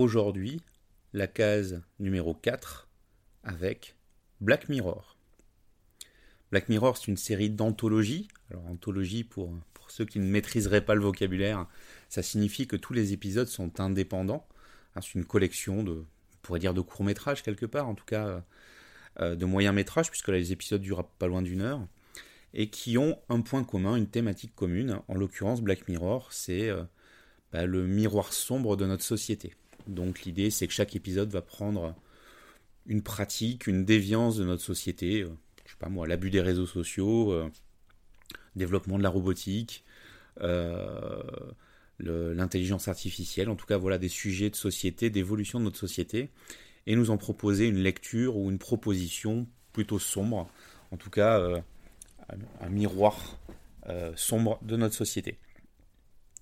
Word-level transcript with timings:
aujourd'hui 0.00 0.62
la 1.12 1.26
case 1.26 1.82
numéro 1.98 2.34
4 2.34 2.88
avec 3.44 3.94
Black 4.40 4.68
Mirror. 4.68 5.16
Black 6.50 6.68
Mirror, 6.68 6.96
c'est 6.96 7.08
une 7.08 7.16
série 7.16 7.50
d'anthologies. 7.50 8.28
Alors, 8.50 8.66
anthologie, 8.66 9.24
pour, 9.24 9.52
ceux 9.88 10.04
qui 10.04 10.20
ne 10.20 10.24
maîtriseraient 10.24 10.84
pas 10.84 10.94
le 10.94 11.00
vocabulaire, 11.00 11.66
ça 12.08 12.22
signifie 12.22 12.66
que 12.66 12.76
tous 12.76 12.92
les 12.92 13.12
épisodes 13.12 13.48
sont 13.48 13.80
indépendants. 13.80 14.46
Hein, 14.94 15.00
c'est 15.02 15.14
une 15.14 15.24
collection 15.24 15.82
de, 15.82 15.92
on 15.92 16.38
pourrait 16.42 16.60
dire, 16.60 16.74
de 16.74 16.80
courts-métrages 16.80 17.42
quelque 17.42 17.66
part, 17.66 17.88
en 17.88 17.94
tout 17.94 18.04
cas 18.04 18.44
euh, 19.20 19.34
de 19.34 19.44
moyens-métrages, 19.44 20.10
puisque 20.10 20.28
les 20.28 20.52
épisodes 20.52 20.80
durent 20.80 21.04
pas 21.04 21.26
loin 21.26 21.42
d'une 21.42 21.60
heure, 21.60 21.84
et 22.54 22.70
qui 22.70 22.98
ont 22.98 23.18
un 23.28 23.40
point 23.40 23.64
commun, 23.64 23.96
une 23.96 24.08
thématique 24.08 24.54
commune. 24.54 25.00
En 25.08 25.14
l'occurrence, 25.14 25.60
Black 25.60 25.88
Mirror, 25.88 26.32
c'est 26.32 26.68
euh, 26.68 26.84
bah, 27.52 27.66
le 27.66 27.86
miroir 27.86 28.32
sombre 28.32 28.76
de 28.76 28.86
notre 28.86 29.04
société. 29.04 29.54
Donc 29.86 30.22
l'idée, 30.22 30.50
c'est 30.50 30.66
que 30.66 30.72
chaque 30.72 30.94
épisode 30.96 31.30
va 31.30 31.42
prendre 31.42 31.94
une 32.86 33.02
pratique, 33.02 33.66
une 33.66 33.84
déviance 33.84 34.36
de 34.36 34.44
notre 34.44 34.62
société, 34.62 35.22
euh, 35.22 35.30
je 35.64 35.70
sais 35.70 35.76
pas 35.78 35.88
moi, 35.88 36.06
l'abus 36.06 36.30
des 36.30 36.40
réseaux 36.40 36.66
sociaux, 36.66 37.32
euh, 37.32 37.50
développement 38.56 38.98
de 38.98 39.02
la 39.02 39.10
robotique, 39.10 39.84
euh, 40.40 41.22
l'intelligence 41.98 42.88
artificielle, 42.88 43.50
en 43.50 43.56
tout 43.56 43.66
cas 43.66 43.76
voilà 43.76 43.98
des 43.98 44.08
sujets 44.08 44.50
de 44.50 44.56
société, 44.56 45.10
d'évolution 45.10 45.58
de 45.58 45.64
notre 45.64 45.78
société, 45.78 46.30
et 46.86 46.96
nous 46.96 47.10
en 47.10 47.18
proposer 47.18 47.68
une 47.68 47.76
lecture 47.76 48.36
ou 48.36 48.50
une 48.50 48.58
proposition 48.58 49.46
plutôt 49.72 49.98
sombre, 49.98 50.50
en 50.90 50.96
tout 50.96 51.10
cas 51.10 51.62
un 52.60 52.68
miroir 52.70 53.38
sombre 54.16 54.58
de 54.62 54.76
notre 54.76 54.94
société. 54.94 55.38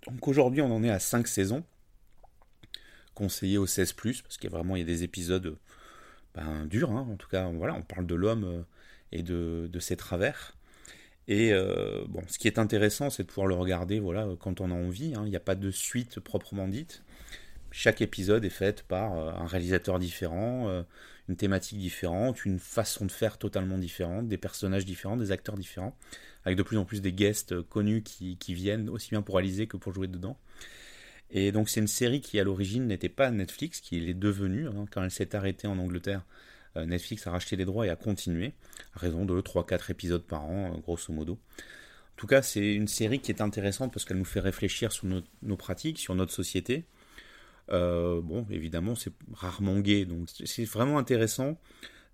Donc 0.07 0.29
aujourd'hui 0.29 0.63
on 0.63 0.73
en 0.73 0.85
est 0.85 0.91
à 0.91 1.01
5 1.01 1.27
saisons, 1.27 1.65
conseillé 3.19 3.59
au 3.59 3.67
16⁇ 3.67 3.95
parce 4.23 4.39
qu'il 4.39 4.49
y 4.49 4.53
a 4.53 4.57
vraiment 4.57 4.77
il 4.77 4.79
y 4.79 4.83
a 4.83 4.87
des 4.87 5.03
épisodes 5.03 5.57
ben, 6.37 6.67
durs, 6.67 6.93
hein. 6.93 7.07
en 7.11 7.17
tout 7.17 7.29
cas 7.29 7.49
voilà, 7.49 7.75
on 7.75 7.83
parle 7.83 8.07
de 8.07 8.15
l'homme 8.15 8.45
euh, 8.45 8.63
et 9.11 9.25
de, 9.25 9.79
ses 9.81 9.97
travers. 9.97 10.57
Et 11.27 11.53
euh, 11.53 12.05
bon, 12.09 12.23
ce 12.29 12.39
qui 12.39 12.47
est 12.47 12.59
intéressant, 12.59 13.11
c'est 13.11 13.25
de 13.25 13.29
pouvoir 13.29 13.49
le 13.49 13.57
regarder 13.57 13.99
voilà, 13.99 14.29
quand 14.39 14.61
on 14.61 14.71
a 14.71 14.75
envie. 14.75 15.15
Hein. 15.17 15.23
Il 15.27 15.31
n'y 15.31 15.37
a 15.37 15.41
pas 15.41 15.57
de 15.57 15.71
suite 15.73 16.21
proprement 16.21 16.69
dite. 16.69 17.03
Chaque 17.73 18.01
épisode 18.01 18.45
est 18.45 18.51
fait 18.51 18.83
par 18.83 19.19
euh, 19.19 19.33
un 19.33 19.47
réalisateur 19.47 19.99
différent, 19.99 20.85
une 21.29 21.37
thématique 21.37 21.79
différente, 21.79 22.45
une 22.45 22.61
façon 22.61 23.05
de 23.05 23.13
faire 23.13 23.37
totalement 23.37 23.79
différente, 23.79 24.29
des 24.29 24.39
personnages 24.39 24.87
différents, 24.87 25.17
des 25.17 25.33
acteurs 25.33 25.57
différents, 25.57 25.97
avec 26.45 26.57
de 26.57 26.63
plus 26.63 26.79
en 26.79 26.85
plus 26.85 27.03
des 27.03 27.13
guests 27.13 27.61
connus 27.63 28.03
qui, 28.05 28.37
qui 28.39 28.55
viennent 28.55 28.89
aussi 28.89 29.11
bien 29.11 29.23
pour 29.23 29.35
réaliser 29.35 29.67
que 29.67 29.77
pour 29.77 29.93
jouer 29.93 30.07
dedans. 30.07 30.39
Et 31.31 31.53
donc 31.53 31.69
c'est 31.69 31.81
une 31.81 31.89
série 31.89 32.21
qui 32.21 32.41
à 32.41 32.45
l'origine 32.45 32.87
n'était 32.87 33.09
pas 33.09 33.31
Netflix, 33.31 33.81
qui 33.81 34.09
est 34.09 34.15
devenue, 34.15 34.67
hein, 34.67 34.87
quand 34.91 35.03
elle 35.03 35.11
s'est 35.11 35.35
arrêtée 35.37 35.67
en 35.67 35.79
Angleterre, 35.79 36.25
euh, 36.77 36.87
Netflix 36.87 37.27
a 37.27 37.31
racheté 37.31 37.57
les 37.57 37.65
droits 37.65 37.87
et 37.87 37.91
a 37.91 37.97
continué, 37.97 38.53
à 38.95 39.01
raison 39.01 39.25
de 39.25 39.41
3-4 39.41 39.91
épisodes 39.91 40.23
par 40.23 40.45
an, 40.45 40.73
euh, 40.73 40.79
grosso 40.79 41.13
modo. 41.13 41.35
En 41.35 42.17
tout 42.17 42.27
cas, 42.27 42.43
c'est 42.43 42.75
une 42.75 42.89
série 42.89 43.21
qui 43.21 43.31
est 43.31 43.41
intéressante 43.41 43.93
parce 43.93 44.05
qu'elle 44.05 44.19
nous 44.19 44.25
fait 44.25 44.41
réfléchir 44.41 44.91
sur 44.93 45.07
nos, 45.07 45.57
pratiques, 45.57 45.99
sur 45.99 46.15
notre 46.15 46.33
société. 46.33 46.85
Euh, 47.71 48.21
bon, 48.21 48.47
évidemment, 48.51 48.95
c'est 48.95 49.13
rarement 49.33 49.79
gay, 49.81 50.05
donc 50.05 50.29
c'est 50.45 50.65
vraiment 50.65 50.99
intéressant 50.99 51.61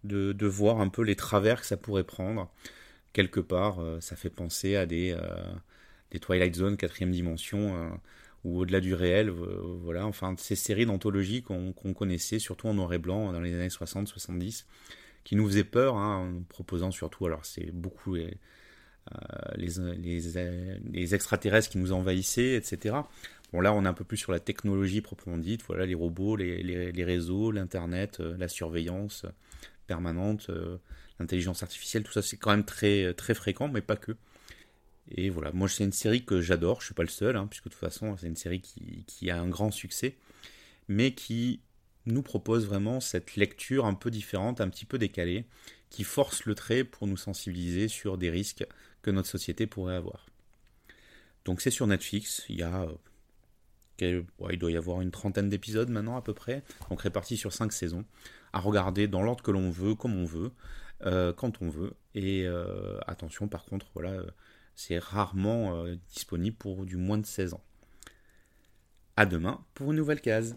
de, 0.02 0.46
voir 0.46 0.80
un 0.80 0.88
peu 0.88 1.02
les 1.02 1.16
travers 1.16 1.60
que 1.60 1.66
ça 1.66 1.76
pourrait 1.78 2.04
prendre. 2.04 2.52
Quelque 3.14 3.40
part, 3.40 3.78
ça 4.00 4.16
fait 4.16 4.28
penser 4.28 4.76
à 4.76 4.84
des, 4.84 5.16
des 6.10 6.18
Twilight 6.18 6.54
Zone, 6.54 6.76
quatrième 6.76 7.12
dimension 7.12 7.98
ou 8.44 8.60
au-delà 8.60 8.80
du 8.80 8.94
réel, 8.94 9.30
euh, 9.30 9.60
voilà, 9.82 10.06
enfin 10.06 10.34
ces 10.38 10.54
séries 10.54 10.86
d'anthologie 10.86 11.42
qu'on 11.42 11.72
connaissait 11.72 12.38
surtout 12.38 12.68
en 12.68 12.74
noir 12.74 12.92
et 12.92 12.98
blanc 12.98 13.32
dans 13.32 13.40
les 13.40 13.54
années 13.54 13.68
60-70, 13.68 14.66
qui 15.24 15.34
nous 15.36 15.46
faisaient 15.48 15.64
peur, 15.64 15.96
hein, 15.96 16.36
en 16.36 16.42
proposant 16.42 16.90
surtout, 16.90 17.24
alors 17.26 17.44
c'est 17.46 17.72
beaucoup 17.72 18.14
les, 18.14 18.36
euh, 19.14 19.94
les, 19.96 21.14
extraterrestres 21.14 21.70
qui 21.70 21.78
nous 21.78 21.92
envahissaient, 21.92 22.54
etc. 22.54 22.96
Bon 23.52 23.60
là 23.60 23.72
on 23.72 23.84
est 23.84 23.88
un 23.88 23.94
peu 23.94 24.04
plus 24.04 24.18
sur 24.18 24.32
la 24.32 24.40
technologie 24.40 25.00
proprement 25.00 25.38
dite, 25.38 25.62
voilà 25.66 25.86
les 25.86 25.94
robots, 25.94 26.36
les, 26.36 27.04
réseaux, 27.04 27.50
l'internet, 27.50 28.20
euh, 28.20 28.36
la 28.36 28.48
surveillance 28.48 29.24
permanente, 29.86 30.50
l'intelligence 31.18 31.62
artificielle, 31.62 32.02
tout 32.02 32.12
ça 32.12 32.22
c'est 32.22 32.36
quand 32.36 32.50
même 32.50 32.64
très 32.64 33.14
très 33.14 33.34
fréquent, 33.34 33.68
mais 33.68 33.80
pas 33.80 33.96
que. 33.96 34.12
Et 35.10 35.30
voilà, 35.30 35.52
moi 35.52 35.68
c'est 35.68 35.84
une 35.84 35.92
série 35.92 36.24
que 36.24 36.40
j'adore, 36.40 36.80
je 36.80 36.86
suis 36.86 36.94
pas 36.94 37.02
le 37.02 37.08
seul, 37.08 37.36
hein, 37.36 37.46
puisque 37.48 37.64
de 37.64 37.70
toute 37.70 37.78
façon 37.80 38.16
c'est 38.16 38.26
une 38.26 38.36
série 38.36 38.60
qui, 38.60 39.30
a 39.30 39.38
un 39.38 39.48
grand 39.48 39.70
succès, 39.70 40.16
mais 40.88 41.12
qui 41.12 41.60
nous 42.06 42.22
propose 42.22 42.66
vraiment 42.66 43.00
cette 43.00 43.36
lecture 43.36 43.86
un 43.86 43.94
peu 43.94 44.10
différente, 44.10 44.60
un 44.60 44.68
petit 44.68 44.86
peu 44.86 44.98
décalée, 44.98 45.44
qui 45.90 46.04
force 46.04 46.44
le 46.44 46.54
trait 46.54 46.84
pour 46.84 47.06
nous 47.06 47.16
sensibiliser 47.16 47.88
sur 47.88 48.18
des 48.18 48.30
risques 48.30 48.66
que 49.02 49.10
notre 49.10 49.28
société 49.28 49.66
pourrait 49.66 49.94
avoir. 49.94 50.26
Donc 51.44 51.60
c'est 51.60 51.70
sur 51.70 51.86
Netflix, 51.86 52.44
il 52.48 52.56
y 52.56 52.62
a... 52.62 52.86
il 54.00 54.24
doit 54.58 54.70
y 54.70 54.76
avoir 54.76 55.02
une 55.02 55.10
trentaine 55.10 55.50
d'épisodes 55.50 55.90
maintenant 55.90 56.16
à 56.16 56.22
peu 56.22 56.32
près, 56.32 56.62
donc 56.88 57.02
répartis 57.02 57.36
sur 57.36 57.52
cinq 57.52 57.72
saisons, 57.72 58.04
à 58.54 58.60
regarder 58.60 59.06
dans 59.06 59.22
l'ordre 59.22 59.42
que 59.42 59.50
l'on 59.50 59.70
veut, 59.70 59.94
comme 59.94 60.16
on 60.16 60.24
veut, 60.24 60.50
euh, 61.04 61.32
quand 61.34 61.60
on 61.60 61.68
veut. 61.68 61.92
Et 62.14 62.46
euh, 62.46 62.98
attention 63.06 63.48
par 63.48 63.64
contre, 63.66 63.86
voilà 63.94 64.22
c'est 64.74 64.98
rarement 64.98 65.84
euh, 65.84 65.96
disponible 66.12 66.56
pour 66.56 66.84
du 66.84 66.96
moins 66.96 67.18
de 67.18 67.26
16 67.26 67.54
ans. 67.54 67.62
A 69.16 69.26
demain 69.26 69.64
pour 69.74 69.92
une 69.92 69.96
nouvelle 69.96 70.20
case. 70.20 70.56